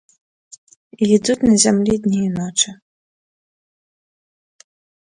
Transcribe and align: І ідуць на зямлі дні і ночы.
І 1.05 1.09
ідуць 1.17 1.45
на 1.51 1.55
зямлі 1.65 1.95
дні 2.07 2.19
і 2.27 2.33
ночы. 2.41 2.69